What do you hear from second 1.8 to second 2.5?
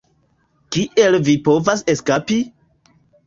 eskapi?"